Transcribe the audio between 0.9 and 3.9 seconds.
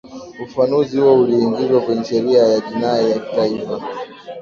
huo uliingizwa kwenye sheria ya jinai ya kitaifa